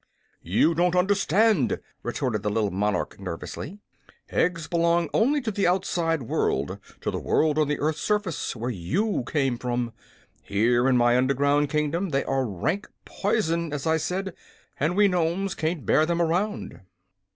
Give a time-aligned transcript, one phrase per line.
[0.41, 3.77] "You don't understand," retorted the little monarch, nervously.
[4.31, 8.71] "Eggs belong only to the outside world to the world on the earth's surface, where
[8.71, 9.93] you came from.
[10.41, 14.33] Here, in my underground kingdom, they are rank poison, as I said,
[14.79, 16.81] and we Nomes can't bear them around."